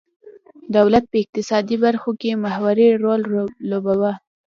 دولت 0.75 1.03
په 1.11 1.15
اقتصادي 1.23 1.77
برخو 1.85 2.11
کې 2.21 2.39
محوري 2.43 2.89
رول 3.03 3.21
لوباوه. 3.69 4.13